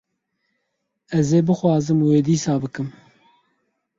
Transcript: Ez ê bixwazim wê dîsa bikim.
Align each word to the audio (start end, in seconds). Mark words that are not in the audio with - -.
Ez 1.19 1.27
ê 1.37 1.39
bixwazim 1.45 1.99
wê 2.07 2.19
dîsa 2.27 2.53
bikim. 2.61 2.89